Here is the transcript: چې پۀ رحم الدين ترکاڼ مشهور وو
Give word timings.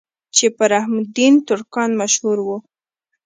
چې 0.35 0.45
پۀ 0.55 0.65
رحم 0.73 0.93
الدين 1.01 1.33
ترکاڼ 1.47 1.89
مشهور 2.01 2.37
وو 2.45 2.57